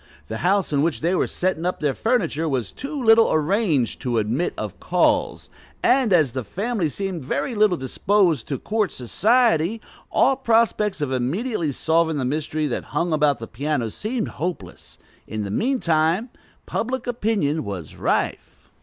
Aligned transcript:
The 0.29 0.37
house 0.37 0.73
in 0.73 0.81
which 0.81 1.01
they 1.01 1.13
were 1.13 1.27
setting 1.27 1.63
up 1.63 1.79
their 1.79 1.93
furniture 1.93 2.49
was 2.49 2.71
too 2.71 3.03
little 3.03 3.31
arranged 3.31 4.01
"to 4.01 4.17
admit 4.17 4.55
of 4.57 4.79
calls;" 4.79 5.51
and, 5.83 6.11
as 6.11 6.31
the 6.31 6.43
family 6.43 6.89
seemed 6.89 7.23
very 7.23 7.53
little 7.53 7.77
disposed 7.77 8.47
to 8.47 8.57
court 8.57 8.91
society, 8.91 9.79
all 10.11 10.35
prospects 10.37 11.01
of 11.01 11.11
immediately 11.11 11.71
solving 11.71 12.17
the 12.17 12.25
mystery 12.25 12.65
that 12.65 12.85
hung 12.97 13.13
about 13.13 13.37
the 13.37 13.45
piano 13.45 13.89
seemed 13.91 14.29
hopeless. 14.39 14.97
In 15.27 15.43
the 15.43 15.51
meantime, 15.51 16.31
public 16.65 17.05
opinion 17.05 17.63
was 17.63 17.93
"rife." 17.95 18.67